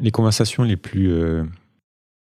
les 0.00 0.10
conversations 0.10 0.62
les 0.62 0.76
plus, 0.76 1.10
euh, 1.12 1.44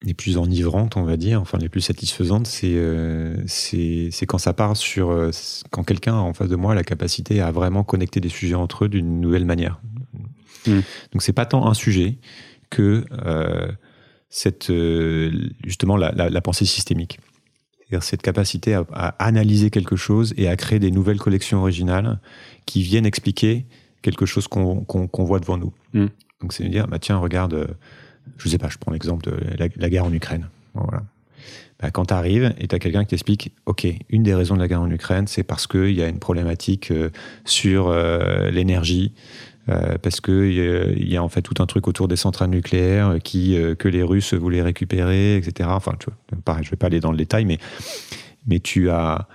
les 0.04 0.14
plus 0.14 0.38
enivrantes, 0.38 0.98
on 0.98 1.04
va 1.04 1.18
dire, 1.18 1.42
enfin 1.42 1.58
les 1.58 1.70
plus 1.70 1.82
satisfaisantes, 1.82 2.48
c'est 2.48 2.74
euh, 2.76 3.42
c'est 3.48 4.12
quand 4.28 4.38
ça 4.38 4.54
part 4.54 4.76
sur. 4.78 5.10
euh, 5.10 5.32
quand 5.72 5.84
quelqu'un 5.84 6.16
en 6.16 6.34
face 6.34 6.50
de 6.50 6.56
moi 6.56 6.72
a 6.74 6.76
la 6.76 6.84
capacité 6.84 7.42
à 7.42 7.52
vraiment 7.52 7.84
connecter 7.84 8.20
des 8.20 8.30
sujets 8.30 8.56
entre 8.56 8.86
eux 8.86 8.90
d'une 8.90 9.22
nouvelle 9.22 9.46
manière. 9.46 9.80
Mm. 10.68 10.80
Donc 11.14 11.22
c'est 11.22 11.34
pas 11.34 11.46
tant 11.46 11.68
un 11.68 11.74
sujet 11.74 12.18
que 12.70 13.06
cette, 14.30 14.72
justement 15.66 15.96
la, 15.98 16.12
la- 16.12 16.30
la 16.30 16.42
pensée 16.42 16.66
systémique. 16.66 17.20
C'est-à-dire 17.80 18.04
cette 18.04 18.22
capacité 18.22 18.74
à, 18.74 18.86
à 18.92 19.08
analyser 19.26 19.70
quelque 19.70 19.96
chose 19.96 20.34
et 20.36 20.50
à 20.50 20.58
créer 20.58 20.80
des 20.80 20.92
nouvelles 20.92 21.20
collections 21.20 21.60
originales 21.60 22.20
qui 22.66 22.82
viennent 22.82 23.06
expliquer 23.06 23.66
quelque 24.02 24.26
chose 24.26 24.48
qu'on 24.50 24.84
qu'on 24.84 25.24
voit 25.24 25.40
devant 25.40 25.58
nous. 25.58 25.74
Mm. 25.94 26.08
Donc 26.42 26.54
c'est 26.54 26.64
de 26.64 26.70
dire, 26.70 26.88
bah, 26.88 27.00
tiens, 27.00 27.18
regarde, 27.18 27.54
euh, 27.54 27.68
je 28.38 28.50
sais 28.50 28.58
pas, 28.58 28.70
je 28.70 28.78
prends 28.78 28.92
l'exemple 28.92 29.26
de 29.30 29.38
la, 29.58 29.90
guerre 29.90 30.06
en 30.06 30.14
Ukraine. 30.14 30.50
Bah, 31.80 31.92
quand 31.92 32.06
tu 32.06 32.14
arrives 32.14 32.54
et 32.60 32.68
tu 32.68 32.76
as 32.76 32.80
quelqu'un 32.80 33.04
qui 33.04 33.10
t'explique, 33.10 33.54
OK, 33.66 33.88
une 34.10 34.24
des 34.24 34.36
raisons 34.36 34.56
de 34.56 34.60
la 34.60 34.68
guerre 34.68 34.82
en 34.82 34.92
Ukraine, 34.92 35.28
c'est 35.28 35.44
parce 35.44 35.68
qu'il 35.68 35.92
y 35.92 36.04
a 36.04 36.08
une 36.08 36.20
problématique 36.20 36.92
euh, 36.92 37.10
sur 37.46 37.88
euh, 37.88 38.50
l'énergie, 38.52 39.14
parce 40.02 40.22
qu'il 40.22 41.10
y 41.10 41.18
a 41.18 41.22
en 41.22 41.28
fait 41.28 41.42
tout 41.42 41.62
un 41.62 41.66
truc 41.66 41.90
autour 41.90 42.08
des 42.08 42.16
centrales 42.16 42.52
nucléaires 42.52 43.18
que 43.22 43.88
les 43.90 44.02
Russes 44.02 44.34
voulaient 44.34 44.62
récupérer, 44.62 45.36
etc. 45.36 45.68
Enfin, 45.74 45.92
tu 46.00 46.06
vois, 46.06 46.42
pareil, 46.46 46.64
je 46.64 46.72
vais 46.72 46.78
pas 46.78 46.88
aller 46.88 47.02
dans 47.02 47.12
le 47.12 47.18
détail, 47.18 47.44
mais, 47.44 47.58
mais 48.48 48.62
tu 48.62 48.90
as, 48.90 49.28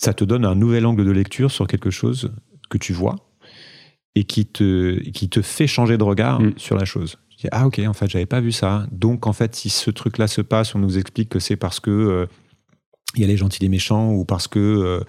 ça 0.00 0.14
te 0.14 0.24
donne 0.24 0.46
un 0.46 0.54
nouvel 0.54 0.86
angle 0.86 1.04
de 1.04 1.10
lecture 1.10 1.50
sur 1.50 1.66
quelque 1.66 1.90
chose 1.90 2.32
que 2.70 2.78
tu 2.78 2.94
vois 2.94 3.16
et 4.14 4.24
qui 4.24 4.46
te, 4.46 4.98
qui 5.10 5.28
te 5.28 5.40
fait 5.42 5.66
changer 5.66 5.96
de 5.98 6.02
regard 6.04 6.40
Mm. 6.40 6.52
sur 6.56 6.76
la 6.76 6.84
chose. 6.84 7.16
Tu 7.30 7.46
dis, 7.46 7.48
ah 7.52 7.66
ok, 7.66 7.80
en 7.86 7.92
fait, 7.92 8.08
j'avais 8.10 8.26
pas 8.26 8.40
vu 8.40 8.52
ça. 8.52 8.86
Donc, 8.92 9.26
en 9.26 9.32
fait, 9.32 9.54
si 9.54 9.70
ce 9.70 9.90
truc-là 9.90 10.26
se 10.26 10.40
passe, 10.40 10.74
on 10.74 10.78
nous 10.78 10.98
explique 10.98 11.28
que 11.28 11.38
c'est 11.38 11.56
parce 11.56 11.80
que 11.80 11.90
euh, 11.90 12.26
il 13.14 13.22
y 13.22 13.24
a 13.24 13.26
les 13.28 13.36
gentils 13.36 13.58
et 13.62 13.64
les 13.64 13.68
méchants, 13.70 14.10
ou 14.12 14.24
parce 14.24 14.46
que, 14.46 14.58
euh, 14.58 15.00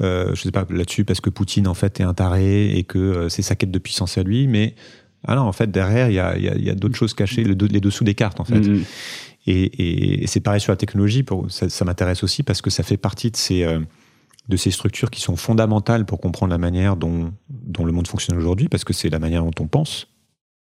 euh, 0.00 0.34
je 0.34 0.40
sais 0.42 0.50
pas, 0.50 0.66
là-dessus, 0.70 1.04
parce 1.04 1.20
que 1.20 1.30
Poutine, 1.30 1.66
en 1.68 1.74
fait, 1.74 2.00
est 2.00 2.04
un 2.04 2.14
taré 2.14 2.70
et 2.76 2.84
que 2.84 2.98
euh, 2.98 3.28
c'est 3.28 3.42
sa 3.42 3.54
quête 3.56 3.70
de 3.70 3.78
puissance 3.78 4.16
à 4.18 4.22
lui, 4.22 4.46
mais 4.46 4.74
ah 5.26 5.34
non, 5.36 5.42
en 5.42 5.52
fait, 5.52 5.70
derrière, 5.70 6.08
il 6.08 6.14
y 6.14 6.18
a, 6.18 6.38
y 6.38 6.48
a- 6.48 6.56
y 6.56 6.70
a 6.70 6.74
d'autres 6.74 6.96
choses 6.96 7.12
cachées, 7.12 7.44
le- 7.44 7.54
les 7.66 7.80
dessous 7.80 8.04
des 8.04 8.14
cartes, 8.14 8.40
en 8.40 8.44
fait. 8.44 8.60
Mhm. 8.60 8.84
Et, 9.46 10.22
et 10.22 10.26
c'est 10.26 10.40
pareil 10.40 10.60
sur 10.60 10.72
la 10.72 10.76
technologie, 10.76 11.22
pour, 11.22 11.50
ça, 11.50 11.68
ça 11.68 11.84
m'intéresse 11.84 12.22
aussi 12.22 12.42
parce 12.42 12.62
que 12.62 12.70
ça 12.70 12.82
fait 12.82 12.96
partie 12.98 13.30
de 13.30 13.36
ces, 13.36 13.62
euh, 13.64 13.80
de 14.48 14.56
ces 14.56 14.70
structures 14.70 15.10
qui 15.10 15.20
sont 15.20 15.36
fondamentales 15.36 16.06
pour 16.06 16.20
comprendre 16.20 16.50
la 16.52 16.58
manière 16.58 16.96
dont, 16.96 17.32
dont 17.70 17.84
le 17.84 17.92
monde 17.92 18.06
fonctionne 18.08 18.36
aujourd'hui, 18.36 18.68
parce 18.68 18.84
que 18.84 18.92
c'est 18.92 19.10
la 19.10 19.18
manière 19.18 19.44
dont 19.44 19.54
on 19.60 19.66
pense. 19.66 20.06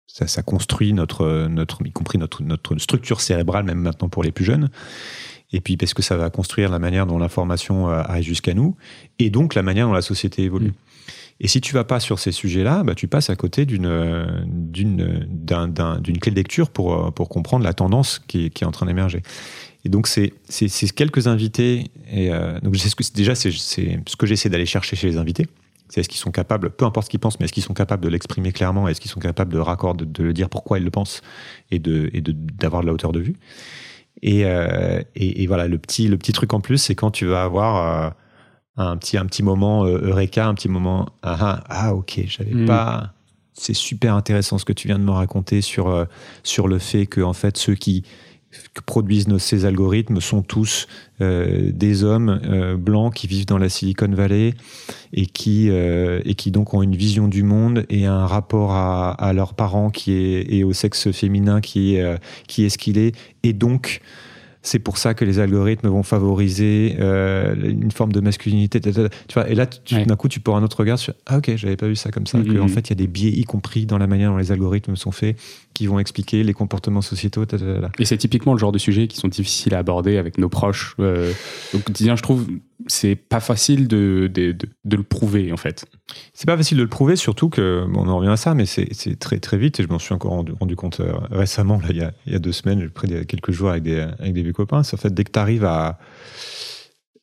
Ça, 0.08 0.28
ça 0.28 0.44
construit 0.44 0.94
notre, 0.94 1.48
notre, 1.48 1.86
y 1.86 1.92
compris 1.92 2.18
notre, 2.18 2.44
notre 2.44 2.78
structure 2.78 3.20
cérébrale, 3.22 3.64
même 3.66 3.80
maintenant 3.80 4.10
pour 4.10 4.24
les 4.24 4.32
plus 4.32 4.46
jeunes. 4.46 4.70
Et 5.52 5.62
puis 5.62 5.78
parce 5.78 5.94
que 5.94 6.02
ça 6.02 6.18
va 6.18 6.30
construire 6.30 6.70
la 6.70 6.80
manière 6.80 7.06
dont 7.06 7.18
l'information 7.20 7.90
euh, 7.90 8.02
arrive 8.02 8.24
jusqu'à 8.26 8.54
nous, 8.54 8.76
et 9.20 9.30
donc 9.30 9.56
la 9.56 9.62
manière 9.64 9.88
dont 9.88 9.94
la 9.94 10.02
société 10.02 10.44
évolue. 10.44 10.70
Mm. 10.70 10.74
Et 11.40 11.48
si 11.48 11.62
tu 11.62 11.74
vas 11.74 11.84
pas 11.84 12.00
sur 12.00 12.20
ces 12.20 12.32
sujets-là, 12.32 12.84
bah, 12.84 12.96
tu 12.96 13.08
passes 13.08 13.30
à 13.30 13.36
côté 13.36 13.66
d'une 13.66 14.46
d'une 14.48 15.26
d'un- 15.30 15.68
d'un- 15.68 16.00
d'une 16.00 16.18
clé 16.20 16.32
de 16.32 16.36
lecture 16.36 16.70
pour 16.70 16.94
euh, 17.08 17.12
pour 17.12 17.28
comprendre 17.30 17.64
la 17.64 17.74
tendance 17.74 18.20
qui 18.28 18.46
est, 18.46 18.50
qui 18.50 18.64
est 18.64 18.68
en 18.68 18.72
train 18.72 18.86
d'émerger. 18.86 19.22
Et 19.86 19.90
donc 19.90 20.08
c'est 20.08 20.34
c'est 20.48 20.68
c'est 20.70 20.90
quelques 20.90 21.28
invités. 21.28 21.88
Et 22.12 22.32
euh, 22.32 22.60
donc 22.62 22.76
c'est 22.78 22.90
ce 22.90 22.96
que 22.96 23.04
déjà 23.14 23.36
c'est 23.36 23.52
c'est 23.52 24.00
ce 24.08 24.16
que 24.16 24.26
j'essaie 24.28 24.50
d'aller 24.50 24.66
chercher 24.68 24.96
chez 24.96 25.08
les 25.08 25.18
invités. 25.18 25.48
C'est 25.94 26.00
est-ce 26.00 26.10
qu'ils 26.10 26.20
sont 26.20 26.32
capables, 26.32 26.72
peu 26.72 26.86
importe 26.86 27.06
ce 27.06 27.12
qu'ils 27.12 27.20
pensent, 27.20 27.40
mais 27.40 27.44
est-ce 27.44 27.54
qu'ils 27.54 27.62
sont 27.62 27.76
capables 27.76 28.04
de 28.04 28.10
l'exprimer 28.10 28.52
clairement, 28.52 28.88
est-ce 28.88 29.00
qu'ils 29.00 29.12
sont 29.12 29.20
capables 29.20 29.54
de 29.54 29.60
raccord, 29.60 29.94
de, 29.94 30.24
le 30.24 30.34
dire 30.34 30.50
pourquoi 30.50 30.80
ils 30.80 30.84
le 30.84 30.90
pensent 30.90 31.22
et 31.70 31.78
de 31.78 32.10
et 32.14 32.22
d'avoir 32.22 32.82
de 32.82 32.88
la 32.88 32.94
hauteur 32.94 33.12
de 33.12 33.20
vue. 33.20 33.36
Et, 34.24 34.44
euh, 34.46 35.04
et, 35.16 35.44
et 35.44 35.46
voilà, 35.46 35.68
le 35.68 35.78
petit, 35.78 36.08
le 36.08 36.18
petit 36.18 36.32
truc 36.32 36.52
en 36.54 36.62
plus, 36.62 36.80
c'est 36.80 36.96
quand 36.96 37.12
tu 37.12 37.28
vas 37.28 37.44
avoir 37.44 38.08
euh, 38.08 38.10
un, 38.78 38.98
petit, 38.98 39.20
un 39.20 39.28
petit 39.28 39.44
moment 39.44 39.86
euh, 39.86 40.00
Eureka, 40.10 40.48
un 40.48 40.56
petit 40.56 40.68
moment 40.68 41.10
ah, 41.22 41.38
ah, 41.40 41.64
ah 41.70 41.94
ok, 41.94 42.22
j'avais 42.26 42.56
Mm. 42.56 42.66
pas. 42.66 43.14
C'est 43.54 43.76
super 43.76 44.16
intéressant 44.16 44.58
ce 44.58 44.66
que 44.66 44.74
tu 44.74 44.88
viens 44.88 44.98
de 44.98 45.04
me 45.04 45.12
raconter 45.12 45.62
sur, 45.62 46.08
sur 46.42 46.68
le 46.68 46.80
fait 46.80 47.06
que 47.06 47.22
en 47.22 47.34
fait, 47.34 47.56
ceux 47.56 47.76
qui 47.76 48.04
que 48.74 48.82
produisent 48.82 49.28
nos, 49.28 49.40
ces 49.40 49.66
algorithmes 49.66 50.22
sont 50.22 50.42
tous 50.42 50.88
euh, 51.22 51.72
des 51.72 52.04
hommes 52.04 52.42
euh, 52.44 52.78
blancs 52.78 53.14
qui 53.14 53.28
vivent 53.28 53.46
dans 53.46 53.58
la 53.58 53.70
Silicon 53.70 54.10
Valley 54.10 54.54
et 55.14 55.26
qui, 55.26 55.70
euh, 55.70 56.22
et 56.26 56.36
qui 56.36 56.52
donc 56.52 56.74
ont 56.74 56.82
une 56.82 56.96
vision 56.96 57.28
du 57.28 57.44
monde 57.44 57.86
et 57.90 58.06
un 58.06 58.26
rapport 58.26 58.72
à, 58.72 59.12
à 59.12 59.34
leurs 59.34 59.54
parents 59.54 59.90
qui 59.90 60.14
est, 60.14 60.54
et 60.54 60.64
au 60.64 60.74
sexe 60.74 61.12
féminin 61.12 61.62
qui 61.62 61.96
est, 61.96 62.02
euh, 62.02 62.18
qui 62.48 62.66
est 62.66 62.70
ce 62.70 62.78
qu'il 62.78 62.98
est. 62.98 63.16
Et 63.44 63.54
donc, 63.54 64.02
c'est 64.66 64.80
pour 64.80 64.98
ça 64.98 65.14
que 65.14 65.26
les 65.26 65.40
algorithmes 65.40 65.90
vont 65.90 66.04
favoriser 66.04 66.96
euh, 67.00 67.54
une 67.64 67.92
forme 67.92 68.14
de 68.14 68.22
masculinité. 68.22 68.80
Tu 68.80 68.92
vois, 69.34 69.50
et 69.50 69.56
là, 69.56 69.68
Ouais. 69.92 70.06
d'un 70.06 70.16
coup, 70.16 70.30
tu 70.30 70.40
avoir 70.40 70.58
un 70.58 70.64
autre 70.64 70.80
regard 70.80 70.98
sur 70.98 71.14
Ah, 71.26 71.38
ok, 71.38 71.52
j'avais 71.58 71.76
pas 71.76 71.88
vu 71.88 71.96
ça 71.98 72.12
comme 72.12 72.26
ça. 72.26 72.38
Mhm. 72.38 72.54
Que, 72.54 72.60
en 72.60 72.68
fait, 72.70 72.88
il 72.88 72.92
y 72.92 72.94
a 72.94 72.96
des 72.96 73.08
biais, 73.08 73.30
y 73.32 73.44
compris 73.44 73.86
dans 73.86 73.98
la 73.98 74.08
manière 74.08 74.32
dont 74.32 74.38
les 74.38 74.52
algorithmes 74.54 74.96
sont 74.96 75.12
faits, 75.12 75.38
qui 75.74 75.86
vont 75.86 76.00
expliquer 76.00 76.44
les 76.44 76.54
comportements 76.54 77.02
sociétaux. 77.02 77.46
ta, 77.46 77.58
ta, 77.60 77.66
ta, 77.66 77.82
ta. 77.82 77.92
Et 78.00 78.06
c'est 78.06 78.18
typiquement 78.18 78.54
le 78.54 78.60
genre 78.60 78.72
de 78.72 78.78
sujet 78.78 79.08
qui 79.08 79.18
sont 79.18 79.28
difficiles 79.28 79.76
à 79.76 79.80
aborder 79.80 80.18
avec 80.18 80.38
nos 80.38 80.50
proches. 80.50 80.96
Euh, 81.00 81.32
au 81.74 81.80
quotidien, 81.80 82.16
je 82.16 82.24
trouve, 82.24 82.48
c'est 82.88 83.16
pas 83.16 83.40
facile 83.40 83.88
de, 83.88 84.30
de, 84.34 84.52
de, 84.52 84.68
de 84.86 84.96
le 84.98 85.04
prouver, 85.04 85.52
en 85.54 85.58
fait. 85.58 85.86
C'est 86.34 86.46
pas 86.48 86.58
facile 86.58 86.78
de 86.78 86.84
le 86.84 86.90
prouver, 86.90 87.16
surtout 87.16 87.50
que, 87.50 87.86
bon, 87.90 88.02
on 88.06 88.10
en 88.10 88.18
revient 88.18 88.32
à 88.32 88.38
ça, 88.38 88.54
mais 88.54 88.66
c'est 88.66 89.18
très 89.20 89.40
très 89.40 89.58
vite, 89.58 89.80
et 89.80 89.84
je 89.84 89.88
m'en 89.88 90.00
suis 90.00 90.14
encore 90.14 90.32
rendu, 90.32 90.52
rendu 90.60 90.76
compte 90.76 91.00
euh, 91.00 91.14
récemment, 91.32 91.78
là, 91.80 91.88
il, 91.90 91.98
y 91.98 92.02
a, 92.02 92.14
il 92.26 92.34
y 92.34 92.36
a 92.36 92.40
deux 92.40 92.52
semaines, 92.52 92.80
j'ai 92.82 92.90
pris 92.90 93.08
des- 93.08 93.26
quelques 93.26 93.52
jours 93.52 93.70
avec 93.70 93.84
des, 93.84 94.00
avec 94.00 94.34
des 94.34 94.44
vieux 94.44 94.54
copains, 94.54 94.84
c'est 94.84 94.96
en 94.96 95.00
fait 95.00 95.14
dès 95.14 95.24
que 95.24 95.32
tu 95.32 95.40
arrives 95.40 95.66
à, 95.66 95.98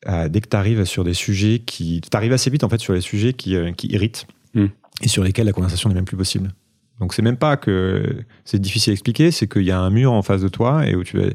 à- 0.07 0.29
dès 0.29 0.41
que 0.41 0.49
tu 0.49 0.57
arrives 0.57 0.85
sur 0.85 1.05
des 1.05 1.15
sujets 1.15 1.59
qui. 1.61 2.01
Tu 2.01 2.17
arrives 2.17 2.33
assez 2.33 2.51
vite 2.51 2.65
en 2.65 2.69
fait 2.69 2.79
sur 2.81 2.93
les 2.95 3.01
sujets 3.03 3.33
qui, 3.33 3.55
euh, 3.57 3.73
qui 3.73 3.89
irritent 3.89 4.27
Mm. 4.55 4.67
et 5.03 5.09
sur 5.09 5.23
lesquels 5.23 5.47
la 5.47 5.53
conversation 5.53 5.89
n'est 5.89 5.95
même 5.95 6.05
plus 6.05 6.17
possible. 6.17 6.51
Donc 7.01 7.15
c'est 7.15 7.23
même 7.23 7.37
pas 7.39 7.57
que 7.57 8.25
c'est 8.45 8.61
difficile 8.61 8.91
à 8.91 8.95
expliquer, 8.95 9.31
c'est 9.31 9.49
qu'il 9.49 9.63
y 9.63 9.71
a 9.71 9.81
un 9.81 9.91
mur 9.91 10.13
en 10.13 10.23
face 10.23 10.43
de 10.43 10.49
toi 10.49 10.87
et 10.87 10.95
où 10.95 11.03
tu 11.03 11.17
vas, 11.19 11.29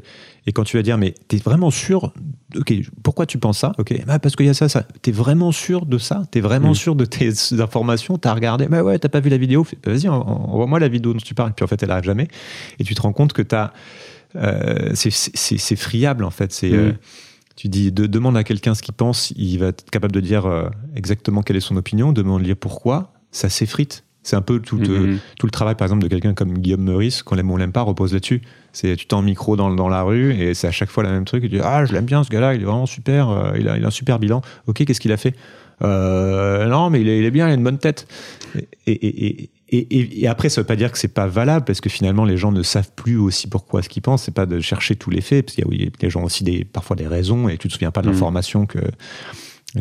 et 0.46 0.52
quand 0.52 0.62
tu 0.64 0.76
vas 0.76 0.82
dire 0.84 0.96
mais 0.96 1.12
t'es 1.28 1.38
vraiment 1.38 1.70
sûr 1.72 2.12
ok 2.56 2.72
pourquoi 3.02 3.26
tu 3.26 3.36
penses 3.38 3.58
ça? 3.58 3.72
Ok. 3.78 3.92
Bah, 4.06 4.18
parce 4.20 4.36
qu'il 4.36 4.46
y 4.46 4.48
a 4.48 4.54
ça 4.54 4.68
ça. 4.68 4.84
T'es 5.02 5.10
vraiment 5.12 5.50
sûr 5.52 5.84
de 5.84 5.98
ça? 5.98 6.22
T'es 6.30 6.40
vraiment 6.40 6.70
Mm. 6.70 6.74
sûr 6.76 6.94
de 6.94 7.04
tes 7.04 7.30
informations? 7.60 8.16
T'as 8.16 8.32
regardé? 8.32 8.68
Bah 8.68 8.82
ouais 8.84 8.98
t'as 8.98 9.08
pas 9.08 9.20
vu 9.20 9.28
la 9.28 9.38
vidéo? 9.38 9.64
Fais- 9.64 9.76
vas-y 9.84 10.08
en- 10.08 10.14
en- 10.14 10.52
envoie-moi 10.52 10.78
la 10.78 10.88
vidéo 10.88 11.12
dont 11.12 11.18
tu 11.18 11.34
parles. 11.34 11.52
Puis 11.54 11.64
en 11.64 11.66
fait 11.66 11.82
elle 11.82 11.90
arrive 11.90 12.04
jamais. 12.04 12.28
Et 12.78 12.84
tu 12.84 12.94
te 12.94 13.02
rends 13.02 13.12
compte 13.12 13.32
que 13.32 13.42
t'as 13.42 13.72
euh, 14.36 14.90
c'est 14.94 15.76
friable 15.76 16.24
en 16.24 16.30
fait. 16.30 16.52
C'est 16.52 16.70
Mm. 16.70 16.74
euh, 16.74 16.92
tu 17.56 17.68
dis 17.68 17.90
de, 17.90 18.06
demande 18.06 18.36
à 18.36 18.44
quelqu'un 18.44 18.74
ce 18.74 18.82
qu'il 18.82 18.94
pense 18.94 19.32
il 19.34 19.56
va 19.58 19.68
être 19.68 19.90
capable 19.90 20.12
de 20.12 20.20
dire 20.20 20.44
euh, 20.46 20.68
exactement 20.94 21.42
quelle 21.42 21.56
est 21.56 21.60
son 21.60 21.76
opinion 21.76 22.12
demande-lui 22.12 22.54
pourquoi 22.54 23.14
ça 23.32 23.48
s'effrite 23.48 24.04
c'est 24.26 24.36
un 24.36 24.42
peu 24.42 24.58
tout, 24.60 24.78
euh, 24.88 25.06
Mhm. 25.06 25.18
tout 25.38 25.46
le 25.46 25.50
travail, 25.52 25.76
par 25.76 25.86
exemple, 25.86 26.02
de 26.02 26.08
quelqu'un 26.08 26.34
comme 26.34 26.58
Guillaume 26.58 26.82
Meurice, 26.82 27.22
qu'on 27.22 27.36
l'aime 27.36 27.50
ou 27.50 27.54
on 27.54 27.56
l'aime 27.58 27.72
pas, 27.72 27.82
repose 27.82 28.12
là-dessus. 28.12 28.42
C'est 28.72 28.96
tu 28.96 29.06
t'en 29.06 29.22
micro 29.22 29.56
dans, 29.56 29.70
dans 29.74 29.88
la 29.88 30.02
rue 30.02 30.32
et 30.34 30.52
c'est 30.54 30.66
à 30.66 30.72
chaque 30.72 30.90
fois 30.90 31.02
le 31.04 31.10
même 31.10 31.24
truc. 31.24 31.42
Tu 31.44 31.48
dis 31.48 31.60
ah 31.62 31.84
je 31.86 31.92
l'aime 31.92 32.04
bien 32.06 32.24
ce 32.24 32.28
gars-là, 32.30 32.54
il 32.54 32.60
est 32.62 32.64
vraiment 32.64 32.86
super, 32.86 33.30
euh, 33.30 33.52
il, 33.58 33.68
a, 33.68 33.76
il 33.78 33.84
a 33.84 33.86
un 33.86 33.90
super 33.90 34.18
bilan. 34.18 34.42
Ok, 34.66 34.84
qu'est-ce 34.84 35.00
qu'il 35.00 35.12
a 35.12 35.16
fait? 35.16 35.34
Euh, 35.82 36.66
Non, 36.66 36.90
mais 36.90 37.00
il 37.00 37.08
est, 37.08 37.18
il 37.20 37.24
est 37.24 37.30
bien, 37.30 37.46
il 37.48 37.52
a 37.52 37.54
une 37.54 37.62
bonne 37.64 37.78
tête. 37.78 38.06
Et, 38.56 38.92
et, 38.92 39.26
et, 39.26 39.50
et, 39.68 39.78
et- 39.98 40.22
et 40.22 40.26
après, 40.28 40.48
ça 40.48 40.60
veut 40.60 40.66
pas 40.66 40.76
dire 40.76 40.90
que 40.92 40.98
c'est 40.98 41.08
pas 41.14 41.26
valable 41.26 41.64
parce 41.64 41.80
que 41.80 41.88
finalement 41.88 42.24
les 42.24 42.36
gens 42.36 42.52
ne 42.52 42.62
savent 42.62 42.90
plus 42.96 43.16
aussi 43.18 43.48
pourquoi 43.48 43.82
ce 43.82 43.88
qu'ils 43.88 44.02
pensent. 44.02 44.24
C'est 44.24 44.34
pas 44.34 44.46
de 44.46 44.60
chercher 44.60 44.96
tous 44.96 45.10
les 45.10 45.20
faits 45.20 45.46
parce 45.46 45.54
qu'il 45.56 45.64
y 45.64 45.66
a 45.66 45.70
oui, 45.70 45.90
les 46.02 46.10
gens 46.10 46.20
ont 46.20 46.24
aussi 46.24 46.44
des 46.44 46.64
parfois 46.64 46.96
des 46.96 47.06
raisons 47.06 47.48
et 47.48 47.56
tu 47.58 47.68
te 47.68 47.72
souviens 47.72 47.90
pas 47.90 48.02
de 48.02 48.06
Mhm. 48.08 48.12
l'information 48.14 48.66
que 48.66 48.78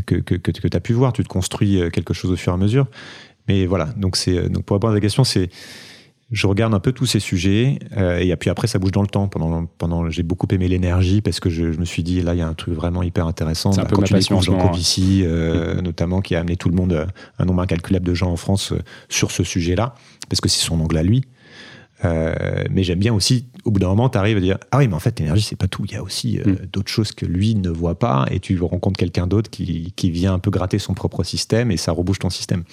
que, 0.05 0.15
que, 0.15 0.35
que, 0.35 0.51
tu 0.51 0.75
as 0.75 0.79
pu 0.81 0.91
voir, 0.93 1.13
tu 1.13 1.23
te 1.23 1.29
construis 1.29 1.79
quelque 1.93 2.13
chose 2.13 2.29
au 2.31 2.35
fur 2.35 2.51
et 2.51 2.55
à 2.55 2.57
mesure. 2.57 2.87
Mais 3.47 3.65
voilà, 3.65 3.85
donc, 3.97 4.17
euh, 4.27 4.49
donc 4.49 4.63
pour 4.65 4.75
répondre 4.75 4.91
à 4.91 4.95
la 4.95 5.01
question, 5.01 5.23
c'est 5.23 5.49
je 6.31 6.47
regarde 6.47 6.73
un 6.73 6.79
peu 6.79 6.91
tous 6.91 7.05
ces 7.05 7.19
sujets 7.19 7.77
euh, 7.97 8.17
et 8.17 8.35
puis 8.35 8.49
après 8.49 8.65
ça 8.65 8.79
bouge 8.79 8.91
dans 8.91 9.03
le 9.03 9.07
temps. 9.07 9.27
Pendant, 9.27 9.67
pendant 9.77 10.09
j'ai 10.09 10.23
beaucoup 10.23 10.47
aimé 10.49 10.67
l'énergie 10.67 11.21
parce 11.21 11.39
que 11.39 11.51
je, 11.51 11.71
je 11.71 11.77
me 11.77 11.85
suis 11.85 12.01
dit 12.01 12.19
là 12.23 12.33
il 12.33 12.39
y 12.39 12.41
a 12.41 12.47
un 12.47 12.55
truc 12.55 12.73
vraiment 12.73 13.03
hyper 13.03 13.27
intéressant. 13.27 13.71
C'est 13.71 13.81
un 13.81 13.83
Bah, 13.83 13.89
peu 13.89 13.95
quand 13.97 14.01
ma 14.01 14.07
tu 14.07 14.13
passion 14.15 14.41
Jean 14.41 14.53
moment, 14.53 14.69
Covici, 14.69 15.21
euh, 15.23 15.81
notamment 15.81 16.21
qui 16.21 16.33
a 16.35 16.39
amené 16.39 16.55
tout 16.57 16.67
le 16.69 16.75
monde, 16.75 17.05
un 17.37 17.45
nombre 17.45 17.61
incalculable 17.61 18.07
de 18.07 18.15
gens 18.15 18.31
en 18.31 18.37
France 18.37 18.71
euh, 18.71 18.79
sur 19.07 19.29
ce 19.29 19.43
sujet-là 19.43 19.93
parce 20.27 20.41
que 20.41 20.49
c'est 20.49 20.65
son 20.65 20.79
angle 20.81 20.97
à 20.97 21.03
lui. 21.03 21.23
Mais 22.69 22.83
j'aime 22.83 22.99
bien 22.99 23.13
aussi, 23.13 23.47
au 23.63 23.71
bout 23.71 23.79
d'un 23.79 23.87
moment, 23.87 24.09
tu 24.09 24.17
arrives 24.19 24.37
à 24.37 24.39
dire 24.41 24.57
Ah 24.71 24.77
oui, 24.77 24.87
mais 24.87 24.93
en 24.93 24.99
fait, 24.99 25.19
l'énergie, 25.19 25.41
c'est 25.41 25.55
pas 25.55 25.67
tout. 25.67 25.85
Il 25.85 25.93
y 25.93 25.95
a 25.95 26.03
aussi 26.03 26.37
Mm. 26.45 26.67
d'autres 26.71 26.91
choses 26.91 27.11
que 27.13 27.25
lui 27.25 27.55
ne 27.55 27.69
voit 27.69 27.97
pas, 27.97 28.27
et 28.29 28.39
tu 28.39 28.59
rencontres 28.61 28.97
quelqu'un 28.99 29.25
d'autre 29.25 29.49
qui, 29.49 29.91
qui 29.95 30.11
vient 30.11 30.33
un 30.33 30.39
peu 30.39 30.51
gratter 30.51 30.77
son 30.77 30.93
propre 30.93 31.23
système, 31.23 31.71
et 31.71 31.77
ça 31.77 31.91
rebouche 31.91 32.19
ton 32.19 32.29
système. 32.29 32.63